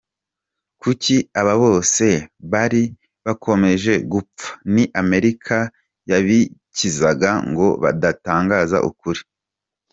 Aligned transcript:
Kuki 0.81 1.15
aba 1.39 1.53
bose 1.63 2.07
bari 2.51 2.83
bakomeje 3.25 3.93
gupfa, 4.11 4.47
ni 4.73 4.83
Amerika 5.01 5.57
yabikizaga 6.09 7.31
ngo 7.49 7.67
badatangaza 7.83 8.77
ukuri?. 8.89 9.21